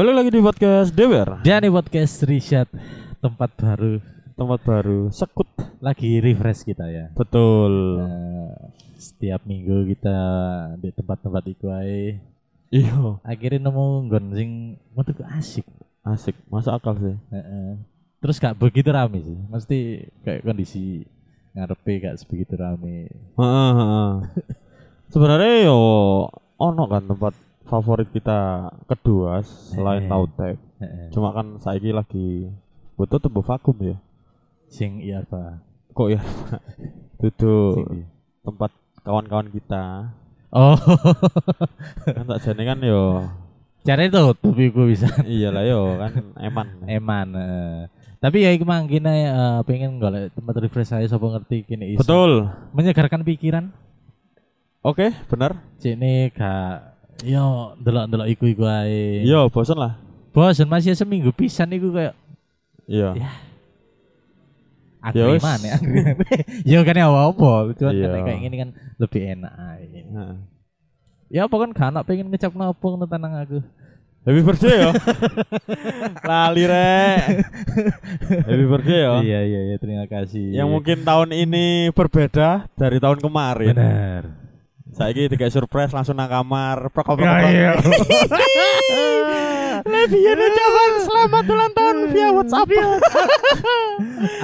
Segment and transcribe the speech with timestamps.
[0.00, 2.64] Balik lagi di podcast Dewer Dan di podcast Rishad
[3.20, 4.00] tempat baru
[4.32, 5.44] Tempat baru Sekut
[5.76, 7.12] lagi refresh kita ya.
[7.12, 8.52] Betul Eh,
[8.96, 10.16] setiap minggu kita
[10.80, 12.16] di tempat-tempat iku ae.
[12.72, 15.68] Iya Akhirnya nemu nggon sing menurutku asik.
[16.00, 17.84] Asik Masuk akal sih Heeh.
[18.24, 19.36] Terus gak begitu rame sih.
[19.52, 19.78] Mesti
[20.24, 21.04] kayak kondisi
[21.52, 23.04] ngarepe gak sebegitu rame.
[23.36, 24.12] Heeh, heeh.
[25.12, 25.76] Sebenarnya yo
[26.56, 30.10] ono kan tempat favorit kita kedua selain.
[30.10, 31.08] Heeh.
[31.14, 32.50] Cuma kan saiki lagi
[32.98, 33.96] butuh tubuh vakum ya.
[34.66, 35.62] Sing iya apa?
[35.94, 36.20] Kok ya?
[37.22, 38.06] Sing iya.
[38.42, 38.70] tempat
[39.00, 40.10] kawan-kawan kita.
[40.50, 40.74] Oh,
[42.10, 43.22] Kan tak jane kan yo
[43.80, 46.66] cara itu tapi gue bisa iyalah yo kan eman.
[46.84, 47.28] eman.
[47.32, 47.80] eh.
[48.20, 52.02] Tapi ya iku mang kene eh, pengen golek tempat refresh saya sapa ngerti kene iso
[52.02, 52.50] Betul.
[52.74, 53.72] menyegarkan pikiran.
[54.82, 55.60] Oke, benar.
[55.78, 59.24] Cine gak yo delok-delok iku-iku ae.
[59.24, 60.00] Yo, bosan lah.
[60.30, 62.14] Bosen masih seminggu pisan iku kayak
[62.90, 63.14] Iya.
[63.14, 63.30] Ya.
[65.10, 66.00] Ya agri mana agri.
[66.68, 68.08] Yo kan ya apa cuman Iya.
[68.12, 68.68] kan kayak gini kan
[69.00, 69.84] lebih enak ae.
[70.04, 70.34] Heeh.
[71.30, 73.62] Ya apa kan gak pengen ngecap nopo ngono tenang aku.
[74.20, 74.92] Happy birthday yo.
[76.28, 77.24] Lali rek.
[78.44, 79.14] Happy birthday yo.
[79.24, 80.52] Iya iya iya terima kasih.
[80.52, 83.72] Yang mungkin tahun ini berbeda dari tahun kemarin.
[83.72, 84.22] benar.
[84.90, 86.90] Saiki tiga surprise langsung nang kamar.
[86.90, 87.72] Prok prok Ya, iya.
[89.80, 92.68] Lebihan selamat ulang tahun via WhatsApp.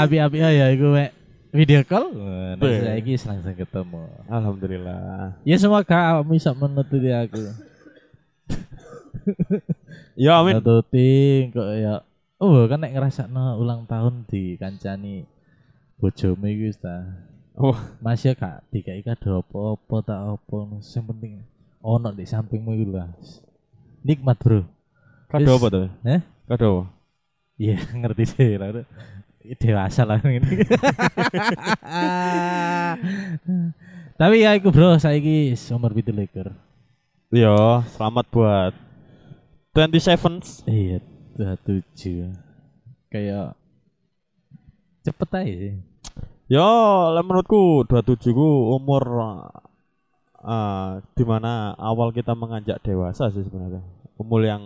[0.00, 1.10] Abi-abi oh ya iku mek
[1.52, 2.12] video call.
[2.14, 4.02] Nah, saiki langsung ketemu.
[4.30, 5.36] Alhamdulillah.
[5.44, 7.42] Ya semoga kamu bisa menututi aku.
[10.16, 10.62] Ya amin.
[10.62, 12.00] Nututi kok ya
[12.40, 15.28] oh kan nek ngrasakno ulang tahun di kancani
[16.00, 16.96] bojomu iku ta.
[17.56, 17.72] Oh,
[18.04, 21.40] Masih kak dikai kado apa-apa tak apa sing penting
[21.80, 23.08] ono di sampingmu iku lah.
[24.04, 24.68] Nikmat, Bro.
[25.32, 25.88] kado apa tuh?
[26.04, 26.20] Eh?
[26.44, 26.84] Kado apa?
[27.56, 28.84] Iya, ngerti deh lah.
[29.56, 30.44] Dewasa lah ini.
[34.20, 36.52] Tapi ya iku bro, saiki umur 17.
[37.32, 37.56] Yo,
[37.96, 38.72] selamat buat
[39.72, 41.00] 27 Iya,
[41.40, 42.36] 27.
[43.08, 43.56] Kayak
[45.04, 45.74] cepet aja sih.
[46.46, 46.62] Yo,
[47.10, 53.82] lek menurutku 27 ku umur uh, di mana awal kita menganjak dewasa sih sebenarnya.
[54.14, 54.62] Umur yang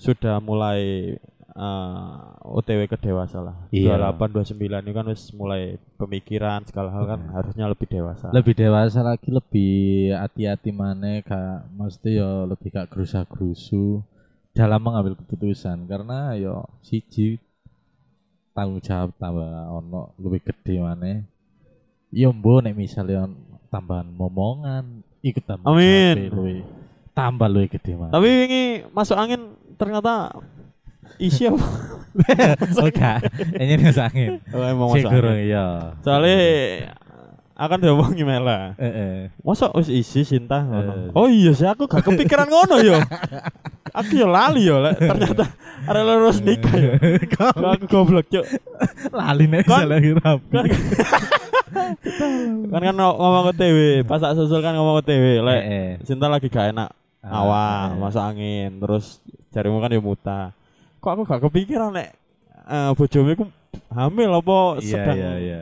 [0.00, 1.12] sudah mulai
[1.52, 3.68] uh, OTW ke dewasa lah.
[3.68, 4.00] Iya.
[4.08, 8.32] 28 29 itu kan wis mulai pemikiran segala hal kan harusnya lebih dewasa.
[8.32, 11.68] Lebih dewasa lagi, lebih hati-hati mana kak.
[11.76, 14.00] Maksudnya ya lebih gak gerusa-gerusu
[14.56, 17.36] dalam mengambil keputusan karena yo siji
[18.50, 21.22] tanggung jawab tambah ono lebih gede mana.
[22.10, 23.30] Yo mbo nek misalnya
[23.70, 26.32] tambahan momongan ikut tambah Amin.
[26.34, 26.62] luwih
[27.14, 28.12] tambah luwih gede mana.
[28.14, 30.34] Tapi ini masuk angin ternyata
[31.20, 31.62] isi apa?
[32.82, 33.22] oh gak,
[33.54, 34.42] ini masuk angin.
[34.50, 35.46] Oh, emang masuk angin.
[35.46, 35.94] iya.
[36.02, 36.38] Soalnya
[37.60, 38.72] akan diomongi Mela.
[38.80, 39.28] Heeh.
[39.44, 41.12] Masa wis isi ngono?
[41.12, 41.12] Eh.
[41.12, 42.96] Oh iya sih aku gak kepikiran ngono yo.
[43.92, 45.44] Aku yo lali yo lek ternyata
[45.84, 46.96] ada lulus nikah yo.
[47.76, 48.48] Aku goblok cuk.
[49.12, 50.40] Lali nek salah hirap.
[52.70, 53.78] Kan kan ngomong ke TV,
[54.08, 55.88] pas tak susul kan ngomong ke TV lek Heeh.
[56.08, 56.90] Sinta lagi gak enak
[57.20, 58.00] Ah, awal eh.
[58.00, 59.20] masuk angin terus
[59.52, 60.56] jarimu kan yo muta.
[61.04, 62.16] Kok aku gak kepikiran lek
[62.70, 63.44] eh bojomu iku
[63.92, 65.60] hamil apa Iya sedang iya iya.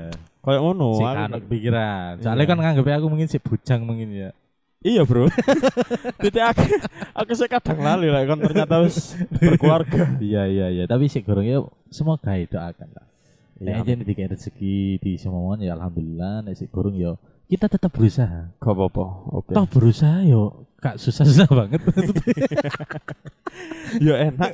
[0.49, 0.89] Kayak ngono.
[0.97, 2.13] Si Aku- pikiran.
[2.19, 2.51] Soalnya Iya.
[2.51, 4.31] kan nganggepnya aku mungkin si bujang mungkin ya.
[4.79, 5.27] Iya bro.
[6.23, 6.63] Titik aku
[7.13, 10.07] aku sih kadang lali lah kan ternyata wis berkeluarga.
[10.23, 10.85] Iya iya iya.
[10.87, 11.59] Tapi si gorong ya
[11.91, 13.07] semoga doakan lah.
[13.59, 16.47] Iya, Nek aja dikasih rezeki di semuanya ya alhamdulillah.
[16.47, 17.19] Nek si gorong ya
[17.51, 18.55] kita tetap berusaha.
[18.57, 19.05] Gak apa-apa.
[19.35, 19.51] Oke.
[19.51, 21.83] Toh berusaha yo kak susah-susah banget.
[23.99, 24.53] Ya enak.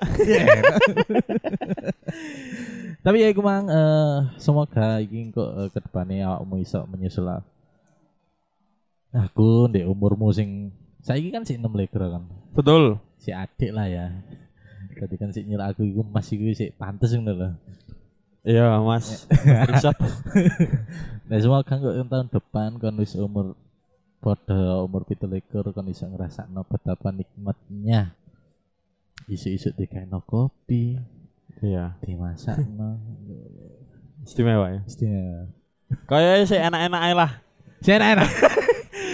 [3.04, 7.28] Tapi ya iku mang eh, semoga iki kok ke depannya awakmu iso menyusul.
[9.12, 10.72] Aku ndek umurmu sing
[11.04, 12.24] saiki kan si 6 leker kan.
[12.56, 12.96] Betul.
[13.20, 14.08] Si adik lah ya.
[14.96, 17.48] Tadi kan si aku iku Mas iku si pantes ngono lho.
[18.44, 19.28] Iya mas.
[19.68, 20.00] Richard.
[21.24, 23.56] Nah semua kan kok tahun depan kan wis umur
[24.20, 28.12] pada umur pitu leker kan bisa ngerasakno betapa nikmatnya
[29.24, 31.00] isu-isu dikaino kopi
[31.64, 31.96] Iya.
[31.98, 33.00] dimasakno
[34.26, 34.80] Istimewa ya.
[34.84, 35.48] istimewa
[36.04, 37.30] Kayaknya sih enak-enak aja lah.
[37.78, 38.28] saya enak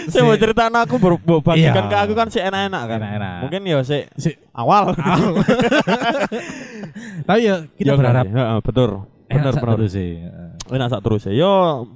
[0.03, 1.87] Saya mau cerita aku baru bagikan Iya.
[1.87, 2.99] ke aku kan sih enak-enak kan.
[2.99, 3.37] Enak-enak.
[3.45, 4.97] Mungkin ya Si- awal.
[7.23, 8.89] tapi ya kita Ya, berharap Heeh, betul.
[9.27, 9.75] enak Benar sak benar.
[9.77, 10.11] terus sih.
[10.67, 11.33] Enak sak terus ya.
[11.35, 11.51] Yo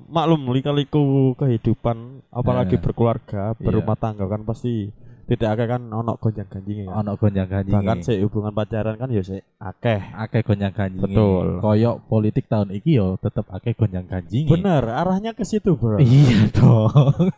[0.07, 1.01] maklum lika-liku
[1.35, 1.97] kehidupan
[2.29, 2.83] apalagi Nah.
[2.83, 3.59] berkeluarga, Iya.
[3.59, 4.91] berumah tangga kan pasti
[5.25, 6.93] tidak akeh kan ono gonjang ganjing ya.
[7.01, 7.73] Ono gonjang-ganjing.
[7.73, 10.13] Bahkan sih hubungan pacaran kan ya sih akeh.
[10.13, 11.01] akeh gonjang-ganjing.
[11.01, 11.65] Betul.
[11.65, 14.45] Koyok politik tahun iki yo tetep akeh gonjang-ganjing.
[14.45, 15.97] Bener, arahnya ke situ, Bro.
[16.05, 17.33] Iya dong.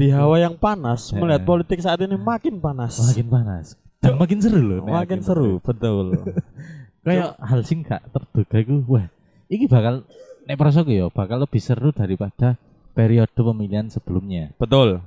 [0.00, 2.96] Di hawa yang panas, melihat politik saat ini makin panas.
[3.04, 3.76] makin panas.
[4.00, 4.80] Dan makin seru loh.
[4.88, 6.16] Makin seru, betul.
[7.04, 9.06] Kayak hal sing gak terduga iku wah,
[9.48, 10.04] iki bakal
[10.44, 12.56] nek prasaku yo bakal lebih seru daripada
[12.96, 14.56] periode pemilihan sebelumnya.
[14.56, 15.04] betul.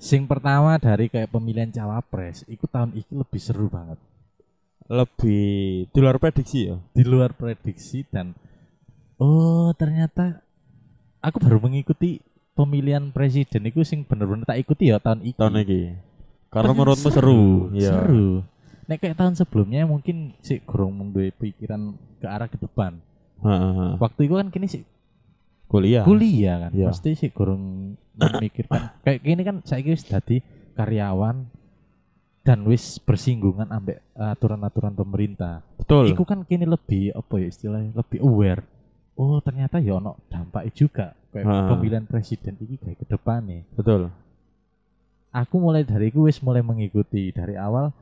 [0.00, 4.00] Sing pertama dari kayak pemilihan cawapres, itu tahun iki lebih seru banget.
[4.88, 6.80] Lebih di luar prediksi ya.
[6.96, 8.32] Di luar prediksi dan
[9.20, 10.40] oh ternyata
[11.20, 12.24] aku baru mengikuti
[12.56, 15.36] pemilihan presiden itu sing bener-bener tak ikuti ya tahun iki.
[15.36, 15.80] Tahun ini.
[16.48, 17.68] Karena menurutmu seru.
[17.76, 18.00] Iya.
[18.00, 18.40] Seru.
[18.88, 22.98] Nek kayak tahun sebelumnya mungkin sih kurang menduwe pikiran ke arah ke depan.
[23.44, 24.00] Heeh.
[24.00, 24.82] Waktu itu kan kini sih
[25.70, 26.02] Kuliah.
[26.02, 26.90] kuliah kan Iya.
[26.90, 30.42] pasti sih kurang memikirkan kayak gini kan saya wis dadi
[30.74, 31.46] karyawan
[32.42, 35.62] dan wis bersinggungan ambek eh, aturan-aturan pemerintah.
[35.76, 36.10] Betul.
[36.10, 38.66] Iku kan kini lebih apa ya istilahnya lebih aware.
[39.14, 41.68] Oh ternyata ya ono dampaknya juga kayak Ha.
[41.70, 43.62] pemilihan presiden ini kayak ke depan nih.
[43.70, 44.10] Betul.
[45.30, 47.94] Aku mulai dari iku wis mulai mengikuti dari awal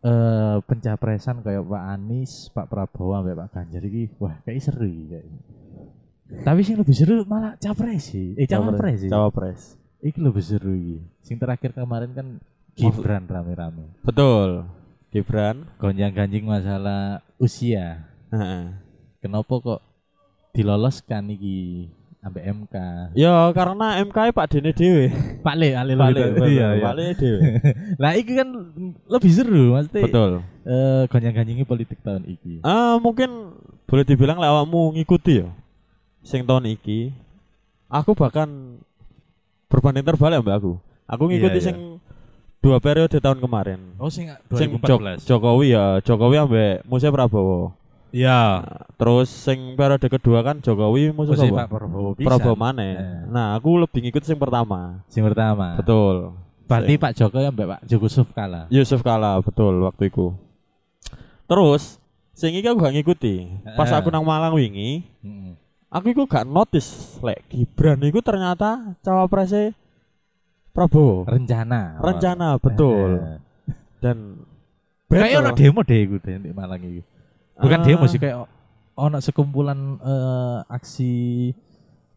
[0.00, 5.26] eh pencapresan kayak Pak Anies, Pak Prabowo, Pak Ganjar iki wah kayak seru kayak.
[6.40, 8.32] Tapi sing lebih seru malah capres sih.
[8.40, 9.10] Eh cawapres sih.
[9.12, 9.60] Cawapres.
[10.00, 10.98] Iki lebih seru iki.
[11.20, 12.26] Sing terakhir kemarin kan
[12.80, 13.92] Gibran rame-rame.
[14.00, 14.64] Betul.
[15.12, 15.68] Gibran.
[15.76, 18.08] Gonjang-ganjing masalah usia.
[18.32, 18.72] Heeh.
[19.20, 19.80] Kenapa kok
[20.56, 21.90] diloloskan iki
[22.24, 22.74] sampai MK?
[23.18, 25.12] Ya karena MK Pak Dene dewe.
[25.44, 26.84] Pak Le, Ale Pak Le, Le, iya, iya.
[26.88, 27.06] Pak Le.
[28.02, 28.48] Lah iki kan
[29.10, 30.02] lebih seru maksudnya.
[30.08, 30.32] Betul.
[30.64, 32.64] Eh gonjang-ganjingi politik tahun iki.
[32.64, 33.52] Ah mungkin
[33.84, 35.50] boleh dibilang lah awakmu ngikuti ya.
[36.20, 37.10] Sing tahun iki
[37.86, 38.78] aku bahkan
[39.66, 40.72] berbanding terbalik mbak aku.
[41.06, 41.66] Aku ngikuti Iya, iya.
[41.72, 41.76] sing
[42.60, 43.80] dua periode tahun kemarin.
[43.96, 47.74] Oh sing Sing Jok- Jokowi ya, Jokowi ambek Musa Prabowo.
[48.10, 48.62] Ya.
[48.62, 51.56] Nah, Terus sing periode kedua kan Jokowi Prabowo.
[51.56, 52.26] Pak Prabowo pisan.
[52.28, 52.82] Prabowo mana?
[52.84, 52.96] Eh.
[53.26, 55.02] Nah, aku lebih ngikut sing pertama.
[55.08, 55.78] Sing pertama.
[55.78, 56.36] Betul.
[56.68, 58.70] Berarti Pak Jokowi ambek Pak Yusuf kalah.
[58.70, 60.30] Yusuf Kala betul waktu itu.
[61.50, 61.98] Terus
[62.30, 63.50] sing iki aku gak ngikuti.
[63.74, 65.58] Pas aku nang Malang wingi, Heeh.
[65.90, 69.74] Aku iku gak notice lek Gibran iku ternyata cawapresnya
[70.70, 71.26] Prabowo.
[71.26, 71.98] Rencana.
[71.98, 73.18] Rencana betul.
[73.18, 73.38] Eh.
[73.98, 74.46] Dan
[75.10, 77.02] Kayak ono demo deh iku di Malang iki.
[77.58, 77.84] Bukan Ah.
[77.84, 78.46] demo sih kayak
[78.94, 81.12] ono sekumpulan eh, aksi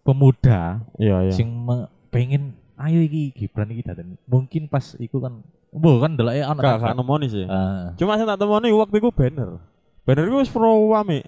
[0.06, 1.34] pemuda Iya, iya.
[1.34, 1.66] sing
[2.14, 4.22] pengen ayo iki Gibran iki daten.
[4.30, 5.42] Mungkin pas iku kan
[5.74, 7.50] Bu kan delok ono Gak gak nemoni sih.
[7.50, 9.58] Eh, Cuma saya tak temoni waktu itu banner.
[10.06, 11.26] Banner itu wis pro wame.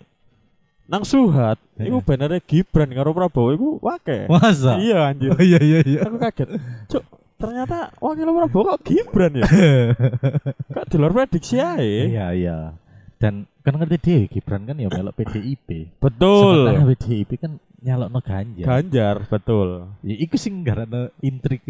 [0.85, 2.05] Nang Suhat, iku Eh.
[2.05, 4.29] bannernya Gibran karo Prabowo iku wake.
[4.29, 4.77] Masa?
[4.77, 5.33] Iya anjir.
[5.33, 5.99] Oh iya iya iya.
[6.05, 6.49] Aku kaget.
[6.85, 7.03] Cuk,
[7.41, 9.45] ternyata wakil Prabowo kok Gibran ya?
[10.75, 12.13] Kok di luar prediksi ae.
[12.13, 12.57] Iya iya.
[13.17, 15.97] Dan kan ngerti deh Gibran kan ya melok PDIP.
[15.97, 16.69] Betul.
[16.69, 17.51] Sementara PDIP kan
[17.81, 18.65] nyalokno Ganjar.
[18.65, 19.69] Ganjar, betul.
[20.05, 21.65] Ya iku sing garane intrik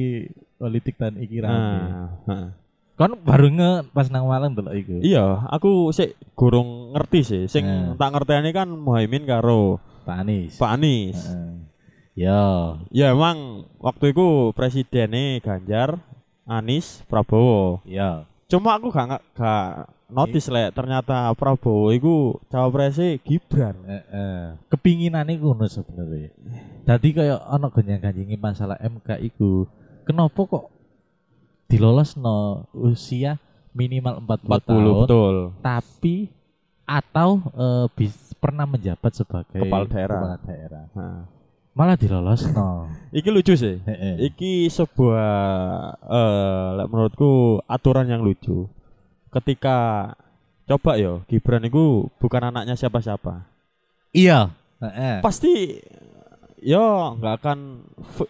[0.56, 1.80] politik tan iki rame.
[2.28, 2.52] Nah,
[2.96, 5.04] Kan baru nge pas nang Malang delok iku.
[5.04, 7.44] iya, aku sih gurung ngerti sih.
[7.46, 7.92] Sing Eh.
[7.96, 10.56] tak ngerteni kan Muhaimin karo Pak Anies.
[10.56, 11.20] Pak Anies.
[11.20, 11.52] Heeh.
[12.16, 12.44] Ya.
[12.90, 16.00] Ya emang waktu itu presidennya Ganjar,
[16.48, 17.84] Anies, Prabowo.
[17.84, 18.24] Ya.
[18.48, 23.76] Cuma aku gak gak notice lek ternyata Prabowo itu cawapresnya Gibran.
[23.84, 24.56] Heeh.
[24.72, 26.32] Kepinginane ngono sebenarnya.
[26.86, 29.68] Dadi kayak ana gonjang-ganjingi masalah MK iku.
[30.06, 30.72] Kenapa kok
[31.66, 32.38] dilolosno
[32.72, 33.38] usia
[33.72, 35.36] minimal 40, 40 tahun betul.
[35.60, 36.16] tapi
[36.84, 40.20] atau eh, bis- pernah menjabat sebagai Kepala daerah.
[40.22, 40.86] kepala daerah.
[40.94, 41.20] Nah,
[41.74, 42.88] Malah dilolosno.
[43.12, 43.82] iki lucu sih.
[43.82, 44.30] Heeh.
[44.30, 45.34] Iki sebuah
[46.00, 47.32] eh lek menurutku
[47.66, 48.70] aturan yang lucu.
[49.28, 50.14] Ketika
[50.64, 53.44] coba yo Gibran itu bukan anaknya siapa-siapa.
[54.14, 54.56] Iya.
[54.80, 55.20] Heeh.
[55.20, 55.82] Pasti
[56.66, 57.60] yo nggak akan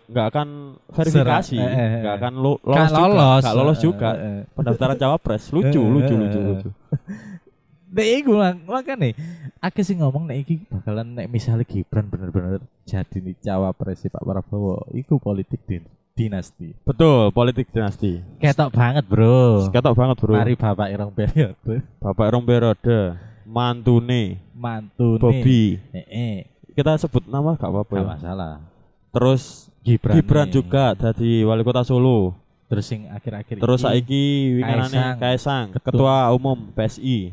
[0.06, 0.48] nggak akan
[0.92, 1.92] verifikasi, eh, eh, eh.
[2.04, 3.42] nggak akan lo- Gak lolos, juga, lolos.
[3.42, 4.10] nggak lolos Heeh, juga.
[4.12, 4.40] heeh.
[4.52, 6.46] Pendaftaran cawapres lucu, Eh, lucu, eh, lucu, eh.
[6.46, 6.70] lucu.
[7.96, 8.32] Nek iku
[8.68, 9.16] makane
[9.58, 14.20] akeh sing ngomong nek iki bakalan nek misalnya Gibran bener-bener jadi nih cawapres si Pak
[14.20, 16.76] Prabowo, iku politik din dinasti.
[16.78, 18.20] Betul, politik dinasti.
[18.36, 19.68] Ketok banget, Bro.
[19.68, 20.36] Ketok banget, Bro.
[20.36, 21.84] Mari Bapak irong periode.
[21.98, 23.16] Bapak Rong Periode,
[23.46, 25.76] mantune Mantu Bobby.
[25.92, 26.55] Heeh.
[26.76, 27.94] Kita sebut nama gak apa-apa.
[27.96, 28.08] Gak ya.
[28.20, 28.54] masalah.
[29.16, 30.14] Terus Gibran.
[30.20, 30.54] Gibran nih.
[30.60, 32.36] juga jadi wali kota Solo.
[32.66, 34.24] Terus sing akhir-akhir Terus iki, saiki
[34.58, 35.16] winginane Kaisang.
[35.22, 35.86] Kaisang, Ketum.
[35.94, 37.32] ketua umum PSI.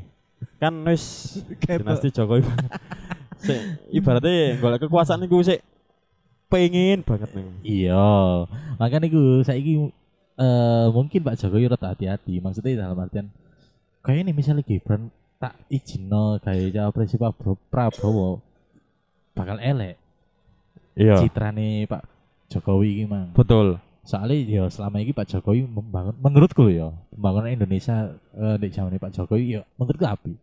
[0.61, 1.05] Kan wis
[1.67, 2.45] dinasti Jokowi.
[3.43, 3.59] Sik
[3.91, 5.67] ibaratnya golek kekuasaan iku sik
[6.47, 7.45] pengen banget nih.
[7.67, 8.47] Iya.
[8.79, 9.91] Makanya iku saiki
[10.39, 12.39] eh mungkin Pak Jokowi rada hati-hati.
[12.39, 13.27] Maksudnya dalam artian
[14.07, 15.11] kayak ini misalnya Gibran
[15.43, 17.35] tak izin no kayak cawapres Pak
[17.67, 18.39] Prabowo
[19.43, 19.99] bakal elek
[20.95, 21.19] Iya.
[21.19, 22.03] citrane Pak
[22.53, 23.33] Jokowi iki mang.
[23.33, 23.81] Betul.
[24.05, 29.13] Soalnya ya selama ini Pak Jokowi membangun menurutku ya, pembangunan Indonesia eh, di zaman Pak
[29.15, 30.35] Jokowi ya menurutku api.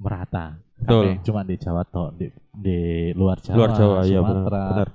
[0.00, 0.56] Merata.
[0.76, 1.20] Betul.
[1.24, 4.32] Cuma di Jawa toh, di, di luar Jawa, Luar Jawa iya benar.
[4.44, 4.88] Sumatera, Benar.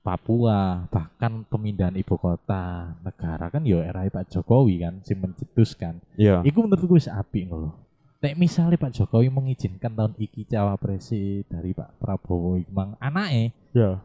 [0.00, 6.02] Papua, bahkan pemindahan ibu kota negara kan ya era Pak Jokowi kan sing mencetuskan.
[6.18, 6.42] Iya.
[6.42, 7.76] Iku menurutku wis apik ngono.
[8.20, 11.08] Nek misalnya Pak Jokowi mengizinkan tahun iki cawapres
[11.48, 13.96] dari Pak Prabowo iku mang anake Iya.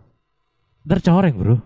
[0.87, 1.57] tercoreng, Bro.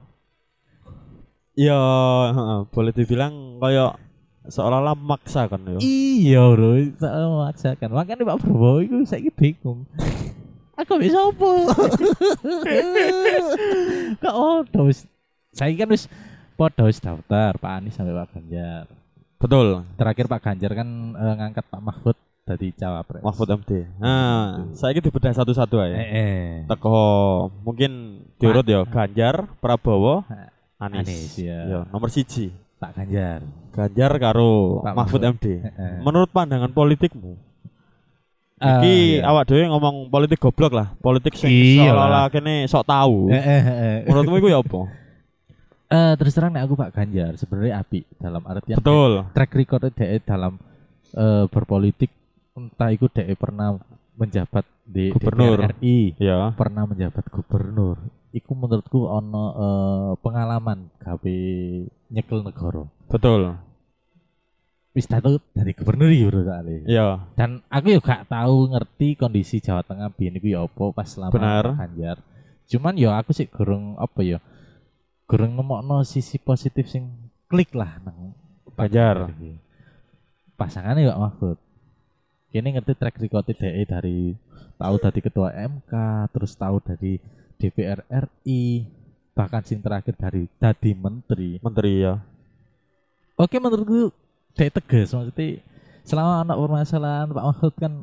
[1.54, 4.02] Heeh, boleh dibilang kayak
[4.50, 5.78] seolah-olah maksa kan ya.
[5.78, 7.90] Iya, Bro, tak memaksakan.
[7.94, 9.86] Makanya Pak Prabowo itu saya bingung.
[10.74, 11.50] Aku bisa apa?
[14.26, 15.06] Kok oh, wis.
[15.54, 16.10] Saya kan wis
[16.58, 18.90] podo wis daftar Pak Anies sampai Pak Ganjar.
[19.38, 19.86] Betul.
[20.02, 22.18] Terakhir Pak Ganjar kan eh, ngangkat Pak Mahfud
[22.60, 23.24] dari cawapres.
[23.24, 23.72] Mahfud MD.
[23.96, 25.96] Nah, saya ini dibedah satu-satu Eh, aja.
[25.96, 26.48] eh.
[26.68, 27.00] Teko
[27.64, 27.92] mungkin
[28.36, 30.28] diurut ya Ganjar, Prabowo,
[30.76, 31.08] Anies.
[31.08, 31.60] Anies, ya.
[31.66, 32.52] Ya, nomor siji.
[32.76, 33.44] Pak Ganjar.
[33.72, 35.40] Ganjar karo Pak Mahfud Mahfud.
[35.40, 35.46] MD.
[35.64, 36.00] eh.
[36.00, 37.40] Menurut pandangan politikmu,
[38.56, 39.24] Ah, iki iya.
[39.24, 43.32] awak dhewe ngomong politik goblok lah, politik sing Iya seolah-olah kene sok tahu.
[43.32, 43.98] Eh, eh, eh.
[44.04, 44.82] Menurutmu itu ya apa?
[45.88, 49.24] Eh, terus terang nek aku Pak Ganjar sebenarnya api dalam artian Betul.
[49.32, 50.60] track record DE dalam
[51.10, 52.12] eh, berpolitik
[52.60, 53.80] entah itu DE pernah
[54.14, 55.64] menjabat di Gubernur.
[55.80, 56.52] RI Ya.
[56.54, 57.96] pernah menjabat gubernur
[58.30, 61.38] iku menurutku ono eh, pengalaman gawe
[62.10, 63.56] nyekel negara Betul.
[64.92, 67.08] wis dari gubernur iki bro soalnya Ya.
[67.34, 71.32] dan aku ya gak tahu ngerti kondisi Jawa Tengah biyen iku ya apa pas selama
[71.32, 71.66] Benar.
[71.72, 72.18] Pak Ganjar
[72.68, 74.38] cuman ya aku sih kurang apa ya
[75.26, 77.06] kurang nemokno sisi positif sing
[77.48, 78.34] klik lah nang
[79.32, 79.58] iki.
[80.54, 81.58] pasangannya ya Mahfud
[82.50, 84.34] kini ngerti track record DE dari
[84.80, 85.94] tahu dari ketua MK
[86.34, 87.22] terus tahu dari
[87.60, 88.88] DPR RI
[89.38, 91.62] bahkan sing terakhir dari dadi menteri.
[91.64, 92.20] Menteri ya.
[93.40, 94.12] oke menurutku
[94.58, 95.64] DE tegas maksudnya
[96.04, 97.94] selama anak permasalahan Pak Mahfud kan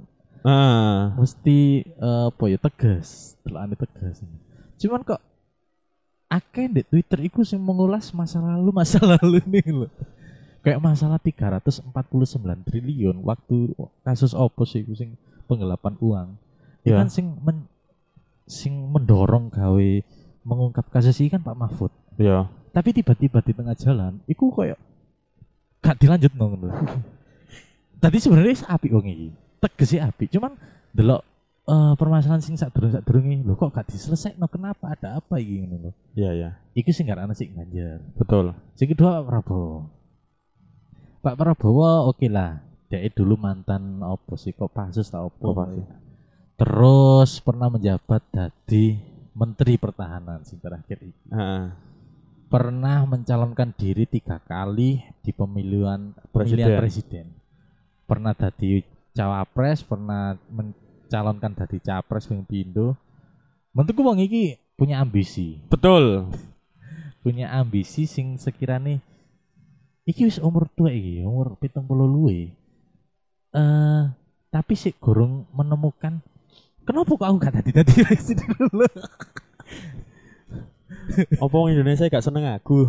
[0.47, 4.23] Nah, mesti eh, apa ya tegas telane tegas
[4.79, 5.19] cuman kok
[6.31, 9.91] akeh di Twitter iku sing mengulas masa lalu masa lalu nih loh
[10.67, 11.95] kayak masalah 349
[12.67, 13.71] triliun waktu
[14.03, 15.15] kasus opos iku sing
[15.47, 16.29] penggelapan uang.
[16.83, 16.99] Ya.
[16.99, 17.71] kan sing men,
[18.51, 19.91] sing mendorong gawe
[20.43, 21.95] mengungkap kasus ini kan Pak Mahfud.
[22.19, 22.51] Ya.
[22.75, 24.77] tapi tiba-tiba di tengah jalan iku kayak
[25.81, 26.59] gak dilanjut nong
[28.03, 29.29] tadi sebenarnya api wong iki.
[29.63, 30.59] Tegas sih api cuman
[30.91, 31.23] delok
[31.71, 34.43] eh, permasalahan sing sak durung sak durunge lho kok gak diselesaikan?
[34.51, 35.91] Kenapa ada apa iki ngono lho?
[36.19, 36.51] Iya, ya.
[36.75, 38.03] iki sing gak ana sing Ganjar.
[38.19, 38.51] Betul.
[38.75, 39.97] sing kedua Pak Prabowo
[41.27, 45.83] Pak Prabowo oke lah dia dulu mantan apa sih kok pasus tak Kopassus.
[46.55, 48.95] terus pernah menjabat jadi
[49.35, 51.75] menteri pertahanan sing terakhir iki Heeh.
[52.47, 57.27] pernah mencalonkan diri tiga kali di pemilihan pemilihan presiden.
[58.07, 62.95] Pernah jadi cawapres, pernah mencalonkan jadi capres ping pindo.
[63.75, 66.31] Menurutku wong iki punya ambisi, Betul.
[67.27, 69.03] punya ambisi sing sekiranya
[70.07, 72.55] iki wis umur tua iki, umur pitung puluh luwe.
[73.53, 74.03] Eh,
[74.49, 76.23] tapi sih gurung menemukan
[76.87, 78.87] kenapa kok aku gak tadi tadi presiden dulu.
[81.43, 82.87] Apa wong Indonesia gak seneng aku?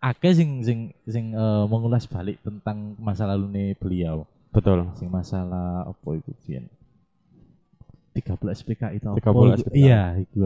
[0.00, 4.26] Akeh sing sing sing eh, mengulas balik tentang masa lalu nih beliau.
[4.50, 4.90] Betul.
[4.98, 6.66] sing masalah apa itu Bian
[8.18, 9.70] 13 PKI itu apa 13 iku?
[9.70, 9.78] PKI.
[9.78, 10.38] iya iku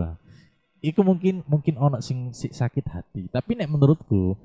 [0.84, 4.36] iku mungkin mungkin ono sing si- sakit hati tapi nek menurutku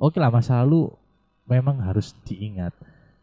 [0.00, 0.88] oke lah masa lalu
[1.44, 2.72] memang harus diingat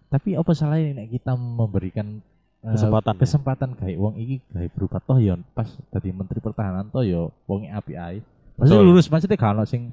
[0.07, 2.21] tapi apa salahnya nek kita memberikan
[2.63, 3.15] eh, Kesempatan.
[3.19, 7.67] kesempatan kayak wong iki gawe berubah toh ya pas tadi menteri pertahanan toh ya wong
[7.67, 8.17] api ae
[8.55, 9.91] maksudnya lurus maksudnya kalau sing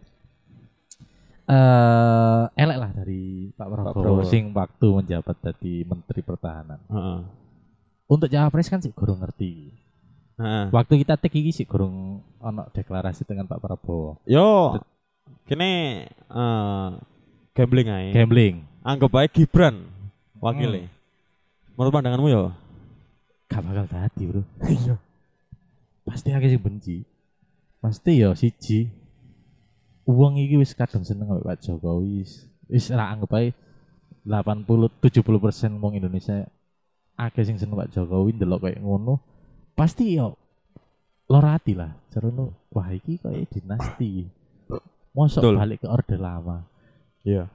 [1.44, 4.24] eh elek lah dari Pak Prabowo, Prabowo.
[4.24, 7.20] sing waktu menjabat jadi menteri pertahanan Heeh.
[8.08, 9.68] untuk cawapres kan sih kurang ngerti
[10.40, 10.72] Heeh.
[10.72, 14.80] waktu kita tek iki sih kurang ono deklarasi dengan Pak Prabowo Yo,
[15.44, 15.70] kene
[16.08, 16.88] eh
[17.54, 18.08] gambling ae.
[18.12, 18.56] gambling.
[18.84, 19.88] Anggap aja Gibran
[20.40, 20.88] wakilnya.
[21.74, 22.52] Menurut pandanganmu ya?
[23.48, 24.42] gak bakal tadi bro.
[24.66, 24.96] Iya.
[26.04, 26.96] Pasti akeh sing benci.
[27.80, 28.90] Pasti ya siji.
[30.04, 33.56] Uang iki wis kadang seneng ambek Pak Jokowi wis wis ra anggap ae
[34.28, 36.44] 80 70 persen wong Indonesia
[37.16, 39.22] akeh sing seneng Pak Jokowi ndelok kayak ngono.
[39.72, 40.28] Pasti ya
[41.30, 41.96] lor hati lah.
[42.12, 44.28] Carane wah iki kayak dinasti
[45.14, 45.54] Mosok Betul.
[45.56, 46.66] balik ke orde lama.
[47.22, 47.46] Iya.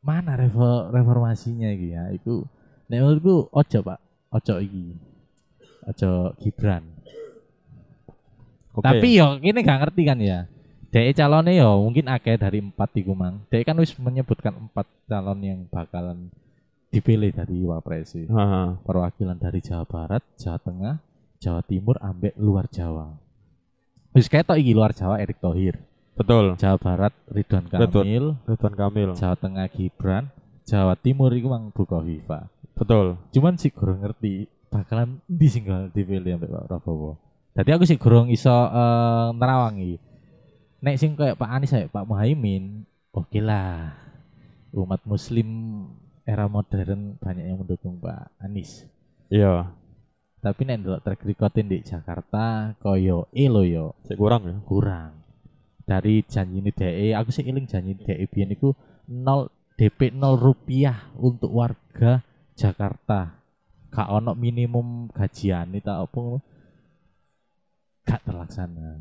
[0.00, 2.08] Mana revo- reformasinya iki ya?
[2.14, 2.46] Iku
[2.86, 3.98] nek menurutku ojo, Pak.
[4.30, 4.94] Ojo iki.
[5.90, 6.86] Ojo Gibran.
[8.74, 8.84] Oke.
[8.86, 10.46] Tapi yo ini gak ngerti kan ya.
[10.94, 13.42] Dek calonnya yo mungkin akeh dari empat iku mang.
[13.50, 16.30] Dek kan wis menyebutkan empat calon yang bakalan
[16.94, 18.14] dipilih dari wapres.
[18.86, 20.96] Perwakilan dari Jawa Barat, Jawa Tengah,
[21.42, 23.10] Jawa Timur, ambek luar Jawa.
[24.14, 25.74] Wis ketok iki luar Jawa Erick Thohir,
[26.14, 26.54] Betul.
[26.54, 28.02] Jawa Barat Ridwan Betul.
[28.06, 29.10] Kamil, Ridwan Kamil.
[29.18, 30.30] Jawa Tengah Gibran,
[30.62, 32.46] Jawa Timur iku mang Bukoviva.
[32.74, 33.18] Betul.
[33.34, 37.18] Cuman sih kurang ngerti bakalan di single dipilih ambek Pak Prabowo.
[37.54, 39.98] Jadi aku sih kurang iso eh, nerawangi.
[40.82, 43.94] Nek sing kayak Pak Anies ya Pak Muhaimin, oke lah.
[44.74, 45.48] Umat Muslim
[46.26, 48.84] era modern banyak yang mendukung Pak Anies.
[49.30, 49.70] Iya.
[50.42, 54.56] Tapi nek ndelok track recordin di Jakarta koyo e lo yo Sik kurang ya.
[54.66, 55.23] kurang.
[55.84, 58.72] Dari janji ini DE, aku sih iling janji DE biyen iku
[59.04, 62.24] 0 DP 0 rupiah untuk warga
[62.56, 63.36] Jakarta.
[63.92, 66.40] Gak ono minimum gajian itu apa ngono.
[68.04, 69.00] gak terlaksana.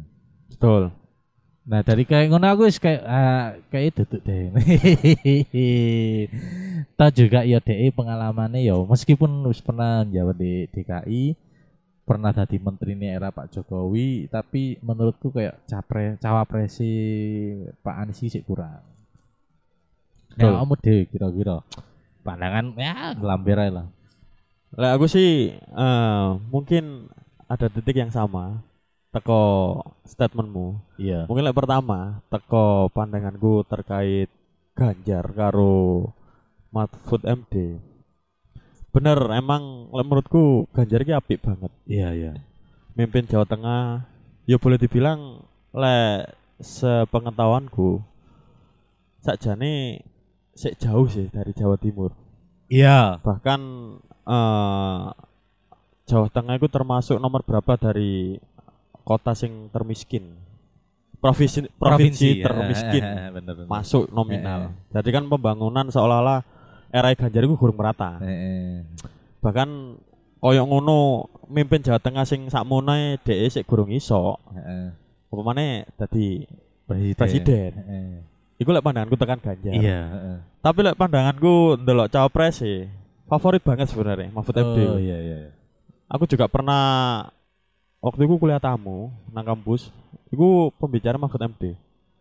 [0.52, 0.92] Betul.
[1.63, 4.52] Nah dari kayak ngono aku wis kayak ah, kayak duduk deh.
[7.00, 11.24] Tahu juga ya DE pengalamannya ya meskipun pernah jawab di DKI
[12.03, 16.91] pernah jadi menteri ini era Pak Jokowi tapi menurutku kayak capre cawapres si
[17.79, 18.83] Pak Anies sih kurang.
[20.36, 21.62] Nah, kamu deh kira-kira
[22.25, 23.88] pandangan ya lamber aja lah.
[24.74, 27.07] Lah aku sih eh, mungkin
[27.48, 28.60] ada titik yang sama
[29.13, 30.81] teko statementmu.
[30.98, 31.29] Iya.
[31.29, 34.27] Mungkin lek pertama teko pandanganku terkait
[34.74, 36.10] Ganjar karo
[36.74, 37.77] Mahfud MD.
[38.93, 41.73] Bener emang menurutku Ganjar ki apik banget.
[41.89, 42.31] Iya iya.
[42.93, 44.05] Mimpin Jawa Tengah
[44.45, 45.41] ya boleh dibilang
[45.73, 46.29] lek
[46.62, 48.06] sepengetahuanku
[49.25, 50.06] sakjane
[50.53, 52.13] sik jauh sih dari Jawa Timur.
[52.69, 53.17] Iya.
[53.25, 53.62] Bahkan
[54.29, 55.03] eh
[56.03, 58.38] Jawa Tengah itu termasuk nomor berapa dari
[59.01, 60.38] kota sing termiskin.
[61.23, 62.99] Provinsi provinsi, termiskin
[63.39, 63.65] bener, bener.
[63.71, 64.75] masuk nominal.
[64.91, 66.43] Jadi kan pembangunan seolah-olah
[66.93, 68.21] era Ganjar itu kurang merata.
[68.21, 68.73] Eh, eh.
[69.41, 69.97] Bahkan
[70.38, 72.93] koyo ngono mimpin Jawa Tengah sing sakmono
[73.25, 74.38] dhek sik gurung iso.
[74.53, 74.93] Heeh.
[75.34, 76.45] Upamane dadi
[76.86, 77.17] Presiden.
[77.17, 77.71] Presiden.
[77.82, 78.12] Heeh.
[78.62, 79.73] iku lek pandanganku tekan Ganjar.
[79.73, 80.38] Iya, heeh.
[80.62, 82.86] Tapi lek pandanganku ndelok cawapres sih
[83.27, 84.77] favorit banget sebenarnya Mahfud MD.
[84.86, 85.38] Oh iya iya.
[85.49, 85.51] iya.
[86.12, 87.25] Aku juga pernah
[88.03, 89.89] waktu itu kuliah tamu nang kampus,
[90.29, 91.73] iku pembicara Mahfud MD.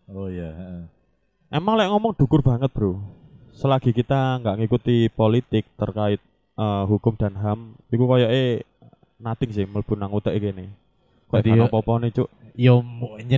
[0.08, 0.82] Oh iya, heeh.
[1.52, 2.96] Emang lek ngomong dukur banget, Bro.
[3.52, 6.18] Selagi kita nggak ngikuti politik terkait
[6.52, 8.64] eh, hukum dan HAM, iku koyoke
[9.16, 10.66] nothing sih mlebu nang utek gini.
[11.30, 12.28] Gak yo- apa-apa nih, Cuk.
[12.52, 12.84] Yo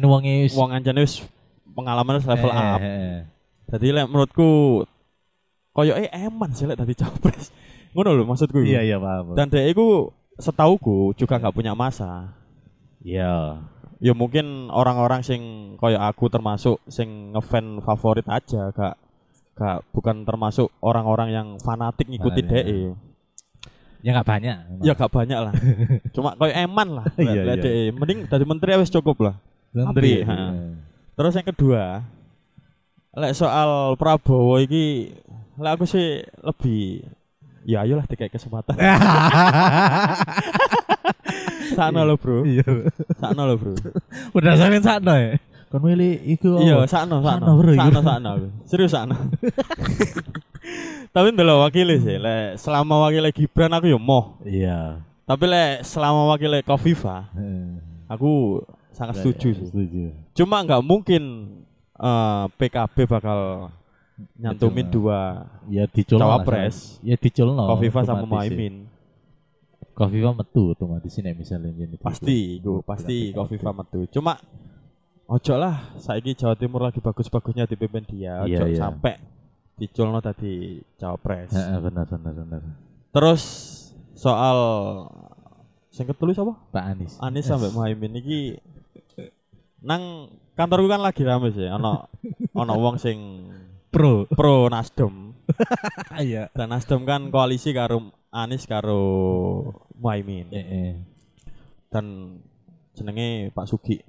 [0.02, 1.22] wonge wis Wong anjane wis
[1.70, 2.80] pengalaman level Eh, up.
[2.82, 3.18] eh, eh.
[3.70, 4.82] Jadi lek menurutku
[5.70, 7.54] koyoke eman sih lek dadi cawapres.
[7.94, 8.58] Ngono lho maksudku.
[8.66, 9.38] Iya iya paham.
[9.38, 12.34] Dan dia iku setauku juga nggak punya masa.
[13.06, 13.62] Iya.
[14.02, 15.40] Ya mungkin orang-orang sing
[15.78, 18.98] koyo aku termasuk sing ngefan favorit aja, gak
[19.54, 22.80] gak bukan termasuk orang-orang yang fanatik ngikutin DE.
[24.04, 24.56] Ya enggak banyak.
[24.82, 25.52] Ya gak banyak lah.
[26.14, 27.06] Cuma koyo eman lah.
[27.16, 27.54] Iya, iya.
[27.56, 27.94] DE.
[27.94, 29.34] Mending dari menteri wis cukup lah.
[29.72, 30.22] Menteri.
[30.26, 30.36] Ha.
[31.14, 32.02] Terus yang kedua,
[33.14, 35.14] lek soal Prabowo iki
[35.54, 37.06] lek aku sih lebih
[37.64, 38.76] ya ayolah dikai kesempatan.
[41.74, 42.44] Sakno lo, Bro.
[42.46, 42.92] Iya.
[43.18, 43.74] Sakno lo, Bro.
[44.36, 45.40] Udah sakno ya.
[45.74, 47.74] Kon milih iku Iya, sakno, Sakno, sakno.
[47.74, 47.90] iya.
[47.98, 48.46] Sakno, aku.
[48.62, 49.18] Serius sakno.
[51.14, 54.38] Tapi ndelok wakile sih, lek selama wakile Gibran aku ya moh.
[54.46, 55.02] Iya.
[55.26, 57.26] Tapi lek selama wakile Kofifa,
[58.06, 58.62] aku
[58.94, 59.66] sangat setuju sih.
[59.66, 60.14] Setuju.
[60.38, 61.22] Cuma nggak mungkin
[61.98, 63.70] eh, PKB bakal
[64.38, 66.22] nyantumin dua Ya diculno.
[66.22, 67.66] lah, cawapres, Ya diculno.
[67.66, 68.22] Kofifa sama.
[68.30, 68.86] Muhaimin.
[69.90, 71.98] Kofifa metu otomatis nek misalnya gini.
[71.98, 74.06] Pasti, gue pasti Kofifa metu.
[74.10, 74.38] Cuma
[75.26, 78.44] ojo lah, saiki Jawa Timur lagi bagus-bagusnya dipimpin dia.
[78.44, 78.78] Ojo Iya, iya.
[78.78, 79.14] sampai
[79.74, 81.50] diculno tadi cawapres.
[81.50, 82.62] Heeh, benar benar benar.
[83.10, 83.42] Terus
[84.14, 84.58] soal
[85.90, 86.54] sing ketulis apa?
[86.70, 87.14] Pak Anies.
[87.18, 88.58] Anies sampai Muhaimin iki
[89.84, 92.08] nang kantorku kan lagi rame sih, ono
[92.56, 93.18] ono wong sing
[93.92, 94.24] pro.
[94.26, 95.34] pro Nasdem.
[96.24, 96.48] Iya.
[96.56, 99.02] Dan Nasdem kan koalisi karo Anies karo
[99.98, 100.48] Muhaimin.
[100.48, 100.90] Heeh.
[101.92, 102.38] Dan
[102.96, 104.00] jenenge Pak Sugi.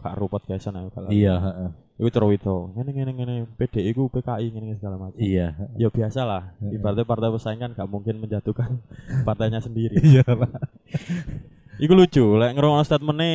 [0.00, 1.12] Karo podcastan ayo kalau.
[1.12, 1.70] Iya, heeh.
[2.00, 2.72] Iku cerewito.
[2.72, 5.20] Ngene ngene ngene PDI ku PKI ngene segala macam.
[5.20, 5.52] Iya.
[5.76, 6.56] Ya biasa lah.
[6.64, 8.80] Ibaratnya partai pesaing kan gak mungkin menjatuhkan
[9.28, 10.00] partainya sendiri.
[10.00, 10.48] Iya lah.
[11.84, 13.32] Iku lucu, lek ngrungokno statemente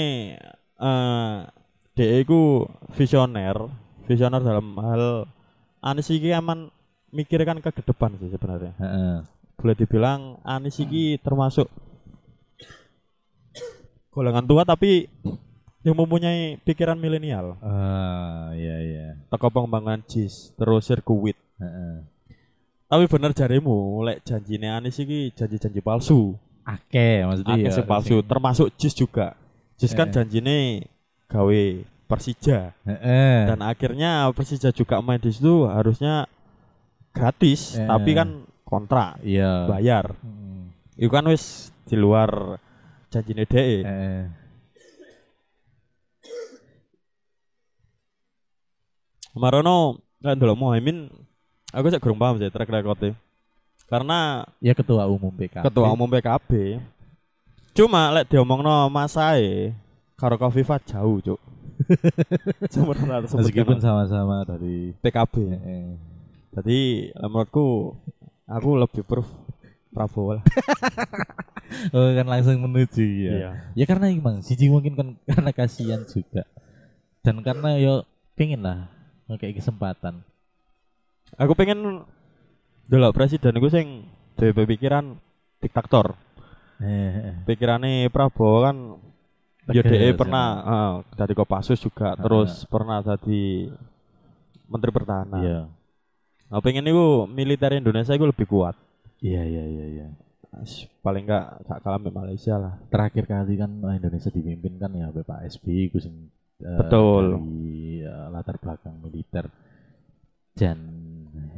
[0.78, 1.38] eh
[1.96, 3.56] DE iku visioner,
[4.06, 5.26] visioner dalam hal
[5.80, 6.68] Anis iki aman
[7.10, 8.74] mikirkan ke depan sih sebenarnya.
[8.78, 9.16] Heeh.
[9.58, 11.72] Boleh dibilang Anis iki termasuk
[14.12, 15.08] golongan tua tapi
[15.86, 17.62] yang mempunyai pikiran milenial.
[17.62, 19.08] Ah, iya iya.
[19.30, 21.38] Teko pengembangan JIS terus sirkuit.
[21.62, 22.02] Heeh.
[22.86, 26.34] Tapi bener jarimu, lek janjine Anis iki janji-janji palsu.
[26.66, 29.38] Akeh maksudnya Akeh ya, sing palsu, sing- termasuk JIS juga.
[29.78, 30.14] JIS kan Eh.
[30.14, 30.58] janjine
[31.30, 31.62] gawe
[32.06, 33.38] Persija Heeh.
[33.50, 36.26] dan akhirnya Persija juga main di situ harusnya
[37.14, 37.86] gratis, Eh.
[37.86, 38.30] tapi kan
[38.62, 39.70] kontrak iya.
[39.70, 40.18] bayar.
[40.20, 40.74] Hmm.
[40.98, 42.58] Itu kan wis di luar
[43.10, 43.82] janjine DE.
[43.82, 44.22] Heeh.
[49.36, 51.12] Marono kan dulu Muhaimin
[51.76, 53.12] aku sih kurang paham sih track record
[53.86, 55.62] Karena Ya ketua umum PKB.
[55.70, 56.82] ketua umum PKB.
[57.76, 59.76] Cuma lek diomongno masae
[60.16, 61.40] karo Kofifa jauh, Cuk.
[62.74, 65.36] Sebenarnya Meskipun sama-sama dari PKB.
[65.54, 65.86] Heeh.
[66.56, 66.80] Jadi
[67.12, 67.94] eh, menurutku
[68.48, 69.28] aku lebih proof
[69.92, 70.44] Prabowo lah.
[71.92, 73.32] Oh kan langsung menuju ya.
[73.36, 73.52] Iya.
[73.74, 76.46] Ya karena emang siji mungkin kan karena kasihan juga.
[77.26, 78.06] Dan karena yo
[78.38, 78.95] pengen lah
[79.34, 80.22] kayak kesempatan.
[81.42, 82.06] Aku pengen
[82.86, 84.06] delok presiden iku sing
[84.38, 85.18] duwe pikiran
[85.58, 86.14] diktator.
[86.76, 88.76] Eh, Pikirane Prabowo kan
[89.72, 90.14] ya DE ya.
[90.14, 92.20] pernah eh, dari Kopassus juga Ah.
[92.20, 93.72] terus pernah jadi
[94.70, 95.42] Menteri Pertahanan.
[95.42, 95.60] Iya.
[96.46, 98.78] Nah, pengen itu militer Indonesia itu lebih kuat.
[99.24, 100.08] Iya iya iya iya.
[101.02, 102.78] Paling enggak gak kalah Malaysia lah.
[102.92, 107.36] Terakhir kali kan Indonesia dipimpin kan ya oleh Pak SBY ku sing Betul.
[107.36, 109.46] dari eh, latar belakang militer.
[110.56, 110.80] Dan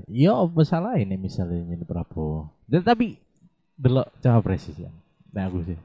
[0.10, 2.50] ya apa salah ini misalnya ini Prabowo.
[2.66, 3.18] Dan tapi
[3.78, 4.90] delok cawapres sih.
[5.34, 5.78] Nah aku sih.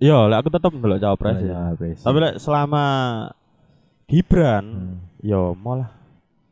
[0.00, 1.52] Iya, lek aku tetap ndelok cawapres ya.
[1.54, 2.00] Cawapres.
[2.02, 2.84] Tapi lek selama
[4.04, 4.96] Gibran, Hmm.
[5.24, 5.88] yo malah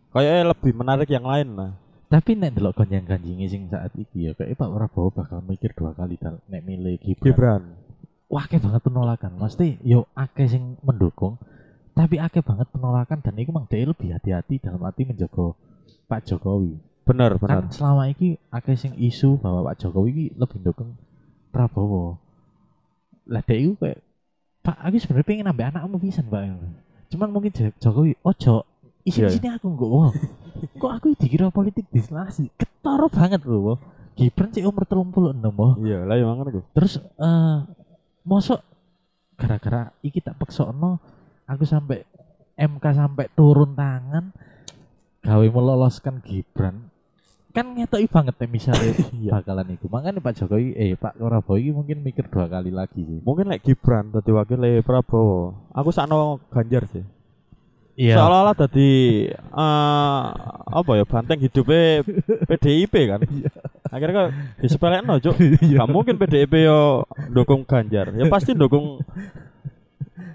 [0.09, 1.72] kayaknya lebih menarik yang lain lah.
[2.09, 5.96] Tapi nek delok konjang kanjingi sing saat iki ya kayak Pak Prabowo bakal mikir dua
[5.96, 7.25] kali dal nek milih Gibran.
[7.25, 7.62] Gibran.
[8.33, 9.37] Wah, akeh banget penolakan.
[9.37, 11.37] Mesti yo akeh sing mendukung,
[11.92, 15.52] tapi akeh banget penolakan dan itu mang dia lebih hati-hati dalam arti menjaga
[16.07, 16.76] Pak Jokowi.
[17.02, 17.61] Bener, bener.
[17.61, 20.96] Kan selama iki akeh sing isu bahwa Pak Jokowi iki lebih dukung
[21.50, 22.16] Prabowo.
[23.28, 24.00] Lah dia itu kayak
[24.62, 26.55] Pak, aku sebenarnya pengen nambah anakmu pisan, Pak.
[27.11, 28.62] Cuman mungkin Jo- Jokowi, ojo,
[29.02, 29.28] isi Iya.
[29.28, 30.11] sini aku enggak wow.
[30.81, 32.46] Kok aku dikira politik dinasti?
[32.55, 33.76] Ketara banget loh.
[34.14, 35.74] Gibran sih umur 36 loh.
[35.76, 36.61] Iya, lah yang mangan aku.
[36.72, 37.57] Terus eh
[38.22, 38.62] mosok
[39.35, 41.02] gara-gara iki tak peksokno
[41.52, 42.08] aku sampai
[42.54, 44.32] MK sampai turun tangan
[45.20, 46.88] gawe meloloskan Gibran
[47.52, 49.30] kan ngetoki banget ya misalnya Iya.
[49.36, 53.20] bakalan iku makanya Pak Jokowi eh Pak Prabowo iki mungkin mikir dua kali lagi sih
[53.20, 55.68] Mungkin lek Gibran dadi wakil le Prabowo.
[55.70, 57.04] Aku sakno Ganjar sih.
[57.92, 58.90] iya Seolah-olah dadi
[59.28, 60.22] eh
[60.64, 62.00] apa ya banteng hidupnya
[62.48, 63.20] PDIP kan.
[63.92, 64.28] Akhirnya kok
[64.64, 65.36] disepelekno, Cuk.
[65.76, 68.16] Gak mungkin PDIP yo dukung Ganjar.
[68.16, 69.04] Ya pasti dukung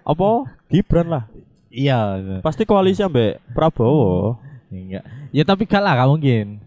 [0.08, 0.48] apa?
[0.68, 1.24] Gibran lah.
[1.68, 4.40] iya Pasti koalisi ambek Prabowo.
[4.68, 6.60] enggak ya tapi gak lah gak mungkin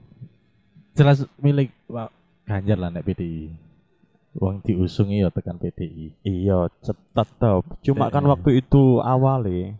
[0.92, 2.08] jelas milik Pak
[2.44, 3.52] Ganjar lah nek PDI
[4.32, 6.70] Uang diusungi ya tekan PDI Iya,
[7.10, 7.66] tetap.
[7.80, 8.30] Cuma kan Eh.
[8.30, 9.74] waktu itu awalnya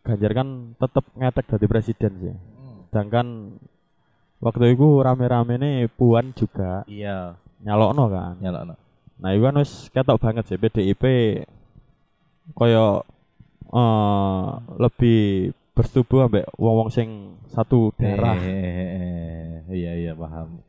[0.00, 2.34] Ganjar kan tetap ngetek dari presiden sih.
[2.88, 3.54] Sedangkan
[4.38, 8.34] waktu itu rame-rame nih Puan juga iya nyalokno kan.
[8.38, 8.74] nyala
[9.20, 11.04] Nah, itu kan wis ketok banget sih PDIP
[12.54, 13.06] koyo
[13.70, 14.46] eh
[14.82, 18.36] lebih bertubuh ambek wong-wong sing satu daerah.
[18.36, 20.60] Eh, iya iya paham.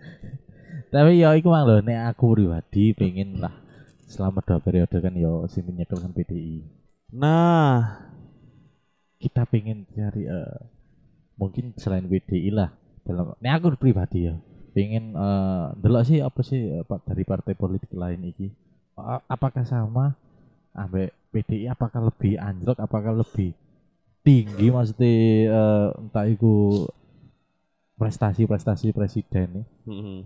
[0.94, 3.54] Tapi ya iku mang lho nek aku pribadi pengen lah
[4.06, 6.62] selama dua periode kan ya sing menyekelkan PDI.
[7.14, 8.02] Nah,
[9.18, 10.58] Kita pengen cari eh,
[11.40, 12.70] mungkin selain PDI lah
[13.08, 14.36] dalam nek aku pribadi ya
[14.74, 18.52] pengen eh delok sih apa sih eh, Pak dari partai politik lain iki.
[19.26, 20.14] Apakah sama
[20.74, 23.54] ambek PDI apakah lebih anjlok apakah lebih
[24.22, 25.10] tinggi maksudnya
[25.50, 26.84] eh, entah itu
[27.94, 30.18] prestasi-prestasi presiden nih mm-mm.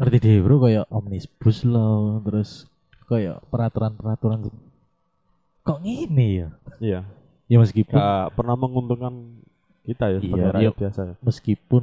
[0.00, 2.64] ngerti deh bro kayak omnibus law terus
[3.06, 4.48] kayak peraturan-peraturan
[5.62, 6.48] kok ngene ya
[6.80, 7.00] iya,
[7.46, 9.14] ya meskipun gak pernah menguntungkan
[9.84, 10.80] kita ya sebagai Iya, rakyat iya.
[10.80, 11.00] biasa.
[11.04, 11.14] ya.
[11.20, 11.82] meskipun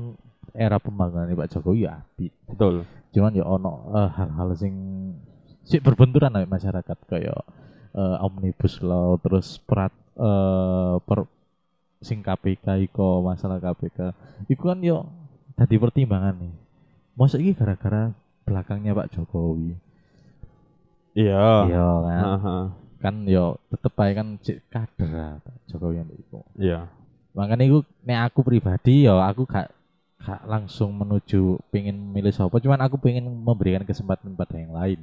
[0.57, 2.83] era pembangunan Pak Jokowi ya api Betul.
[3.13, 4.73] cuman ya ono eh, hal-hal sing
[5.69, 7.41] sih berbenturan sama masyarakat kayak
[7.93, 11.29] eh, omnibus law terus perat eh, per
[12.01, 13.99] sing KPK iko masalah KPK
[14.47, 15.05] itu kan yo
[15.53, 16.53] tadi pertimbangan nih
[17.13, 18.09] masa ini gara-gara
[18.47, 19.75] belakangnya Pak Jokowi
[21.13, 21.67] Iya.
[21.67, 22.57] iya kan Aha.
[22.99, 25.35] kan yo tetep ae kan cek kader ah,
[25.67, 26.79] Jokowi yang iku Iya.
[27.35, 29.67] makanya iku nek aku pribadi yo aku gak
[30.19, 34.99] gak langsung menuju pengen milih siapa cuman aku pengen memberikan kesempatan pada yang lain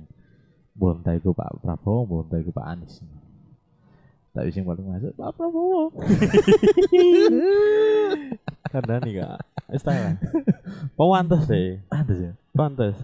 [0.77, 3.01] bonta iku Pak Prabowo bonta iku Pak Anies
[4.31, 5.89] tapi sing paling masuk Pak Prabowo
[8.67, 9.39] Karena nih kak.
[9.71, 10.19] Istilah.
[10.95, 11.79] Pantes deh.
[11.87, 12.97] Pantes ya Pantes.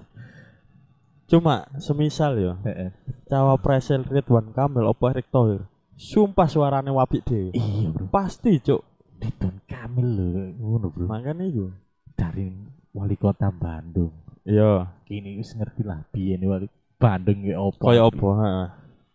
[1.25, 2.91] Cuma semisal ya Heeh.
[3.25, 5.65] cawapres Ridwan Kamil apa Erick Thohir.
[5.95, 7.55] Sumpah suarane wapik deh.
[7.55, 8.83] iya bro Pasti cuk.
[9.17, 10.27] Ridwan Kamil lho
[10.59, 11.73] ngono bro Makanya itu.
[12.13, 12.53] dari
[12.93, 14.91] wali kota Bandung Iya.
[15.07, 16.67] kini wis ngerti lah biyen wali
[17.03, 18.29] Bandung ya opo Kaya apa?
[18.39, 18.69] heeh.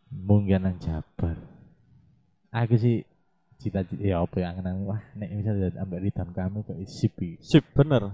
[0.10, 1.36] mungkin nang Jabar
[2.50, 3.04] aku sih
[3.58, 7.40] cita-cita ya apa yang nang wah nek misalnya ambek Ridwan Kamil kok sip iki.
[7.40, 8.12] Sip bener.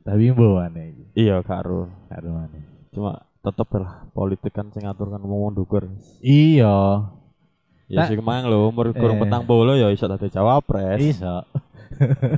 [0.00, 1.90] tapi mbawane iki Iya karo.
[2.06, 5.88] karo maneh Cuma tetep lah politik kan sing ngatur kan mau ndukur.
[6.18, 7.02] iya
[7.86, 9.22] Ya Tak- sing mang lho umur kurang Eh.
[9.22, 10.98] petang bola ya iso dadi cawapres.
[11.00, 11.42] iso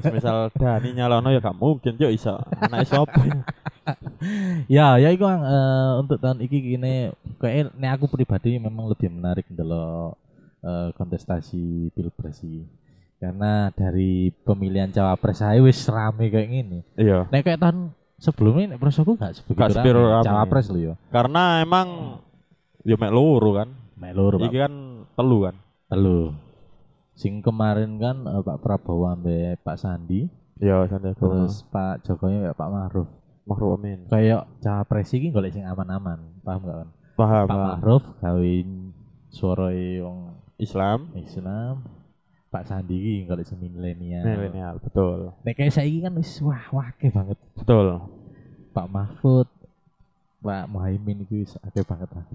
[0.04, 2.36] Misal Dani nyalono ya gak mungkin yo iso.
[2.54, 3.16] Anake sapa?
[4.68, 5.24] ya ya iku.
[5.24, 5.40] Eh,
[5.98, 10.16] untuk tahun iki gini kayak nek aku pribadi memang lebih menarik ndelok
[10.60, 12.64] eh, kontestasi pilpres iki
[13.18, 17.26] karena dari pemilihan cawapres saya wis rame kayak gini Iya.
[17.26, 19.90] nek kayak tahun sebelumnya nek prosoku gak sebegitu Gak rame.
[19.90, 20.22] rame.
[20.24, 21.88] cawapres lho ya Karena emang
[22.80, 23.68] yo mek loro kan.
[23.94, 24.74] melur Pak Iki kan
[25.12, 25.56] telu kan.
[25.88, 26.30] telu
[27.12, 31.18] sing kemarin kan eh, Pak Prabowo ambek Pak Sandi Iya, Sandiaga.
[31.18, 33.08] terus Pak Jokowi ambek Pak Maruf
[33.48, 34.04] Makruh amin.
[34.06, 37.46] kayak cawapres iki golek sing aman-aman paham gak kan Paham.
[37.48, 37.82] Pak.
[37.82, 38.94] Maruf kawin
[39.28, 40.18] suarane wong
[40.56, 41.82] Islam Islam
[42.48, 45.32] Pak Sandi iki golek sing milenial milenial, betul.
[45.42, 48.04] nek kayak saiki kan wis wah wake banget Betul.
[48.70, 49.48] Pak Mahfud
[50.38, 52.26] Pak Muhaimin itu wis akeh banget lah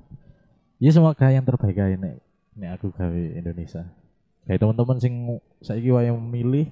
[0.77, 2.19] ya semoga yang terbaik aja nek
[2.53, 3.87] nek aku gawe Indonesia
[4.43, 5.13] kayak teman-teman sing
[5.59, 6.67] saiki wae memilih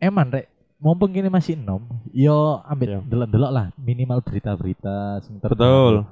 [0.00, 0.48] eman rek
[0.82, 3.00] mumpung gini masih enom yo ambil Iya.
[3.06, 5.38] delok-delok lah minimal berita-berita sing.
[5.38, 6.02] Betul.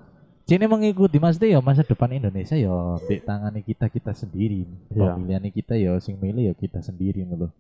[0.47, 2.71] Cini mengikuti maksudnya ya masa depan Indonesia ya
[3.03, 5.15] di tangani kita kita sendiri Iya.
[5.15, 7.51] pemilihan kita ya sing milih ya kita sendiri ngono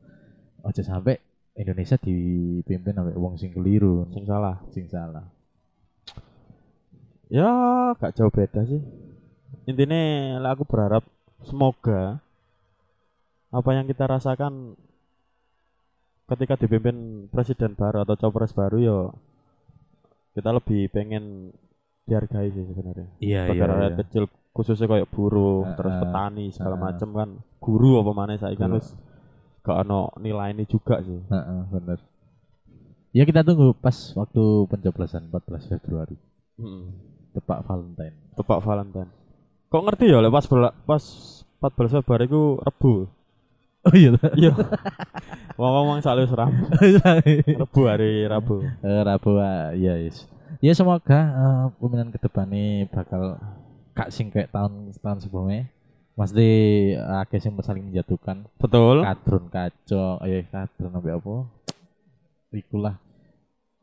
[0.62, 1.18] aja sampai
[1.52, 4.62] Indonesia dipimpin oleh wong sing keliru Sing salah.
[4.70, 5.26] sing salah
[7.30, 7.46] Ya,
[7.94, 8.82] gak jauh beda sih.
[9.62, 10.02] Intinya
[10.42, 11.06] lah aku berharap
[11.46, 12.18] semoga
[13.50, 14.74] apa yang kita rasakan
[16.30, 18.98] ketika dipimpin presiden baru atau cawapres baru ya
[20.30, 21.50] kita lebih pengen
[22.04, 23.08] dihargai sih sebenarnya.
[23.18, 26.82] iya Sebagai rakyat kecil khususnya kayak buruh, Ah, terus petani segala ah.
[26.84, 27.28] macam kan.
[27.58, 28.94] Guru apa mana saya kan wis
[29.60, 31.18] gak ono nilai ini juga sih.
[31.20, 31.98] Heeh, bener
[33.10, 36.14] ya kita tunggu pas waktu pencoblosan 14 Februari
[36.54, 36.84] Mm.
[37.32, 39.10] tepat Valentine Tepak Valentine.
[39.66, 41.02] Kok ngerti ya lek pas berla- pas
[41.58, 43.10] 14 Februari ku Rebu.
[43.86, 44.52] Oh iya Iya.
[45.60, 46.52] Wong-wong selalu seram.
[47.60, 48.64] Rebu hari Rabu.
[48.64, 50.24] Eh, Rabu ah, iya yes.
[50.60, 52.48] Ya semoga eh, pemilihan ke depan
[52.88, 53.40] bakal
[53.96, 55.68] kak sing kayak tahun tahun sebelumnya.
[56.16, 56.48] Pasti
[56.96, 58.44] akeh sing saling menjatuhkan.
[58.60, 59.04] Betul.
[59.04, 61.34] Kadrun kaco, eh kadrun apa apa.
[62.52, 62.96] Ikulah.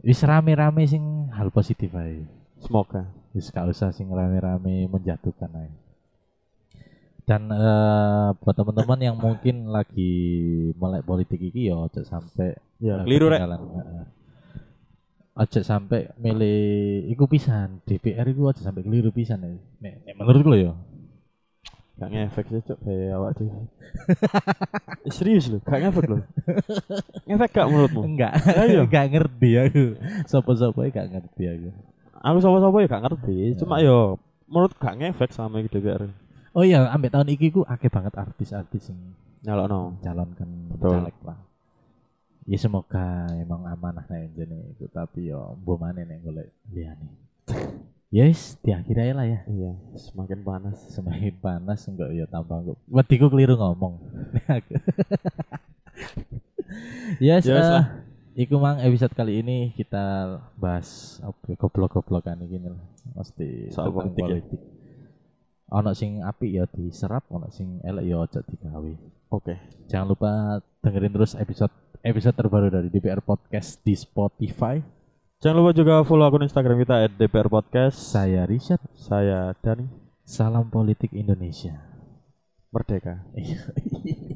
[0.05, 2.21] Wis rame-rame sing hal positif aja.
[2.61, 3.09] Semoga.
[3.33, 5.86] Wis gak usah sing rame-rame menjatuhkan aja.
[7.27, 10.11] Dan eh, buat teman-teman yang mungkin lagi
[10.79, 13.41] melek politik iki ya ojo sampai Ya, keliru rek.
[15.37, 16.61] Aja sampai milih
[17.09, 19.49] iku pisan, DPR iku aja sampai keliru pisan ya.
[19.81, 20.73] Nek, nek menurutku lho ya.
[21.97, 23.29] Gak ngefek sih cok kayak awak.
[23.41, 26.21] Eh, Serius lu, gak ngefek lu.
[27.25, 28.01] ngefek gak menurutmu?
[28.05, 28.85] Enggak, Ayo.
[28.85, 29.83] enggak ngerti aku.
[30.29, 31.69] Sopo-sopo gak ngerti aku.
[32.17, 33.35] Aku sapa-sapa ya gak ngerti.
[33.57, 36.05] Cuma yo menurut gak ngefek sama DPR.
[36.57, 38.97] Oh iya, ambek tahun iki ku akeh banget artis-artis sing
[39.45, 40.01] Nyalokno.
[40.01, 41.37] calonkan caleg lah.
[42.43, 47.05] Ya semoga emang amanah nek jene iku tapi yo mbok maneh nek golek liyane.
[48.07, 49.39] Yes, diakhiri aja lah ya.
[49.45, 50.79] Iya, semakin panas.
[50.89, 53.99] semakin panas enggak ya tambah enggak wediku keliru ngomong
[57.19, 57.85] yes, Yes, eh, lah.
[58.33, 62.79] iku mang episode kali ini kita bahas ya, goblok-goblokan iki lah
[63.13, 64.65] mesti Soal tentang politik ya.
[65.71, 68.93] Ono sing apik ya diserap ono sing elek ya aja digawe
[69.27, 69.55] Oke.
[69.91, 70.31] jangan lupa
[70.79, 74.79] dengerin terus episode episode terbaru dari DPR Podcast di Spotify
[75.37, 77.93] Jangan lupa juga follow akun Instagram kita @dpr podcast.
[77.93, 79.85] saya Richard Saya Dani
[80.25, 81.77] salam politik Indonesia
[82.73, 83.21] Merdeka.
[83.37, 83.61] Iya.